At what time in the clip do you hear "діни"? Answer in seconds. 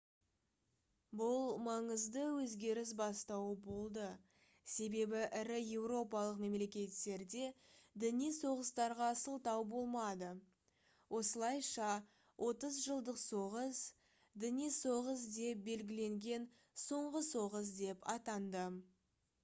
8.05-8.31, 14.47-14.73